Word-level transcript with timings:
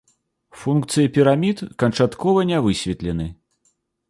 Функцыі 0.61 1.11
пірамід 1.17 1.57
канчаткова 1.83 2.49
не 2.53 2.57
высветлены. 2.69 3.31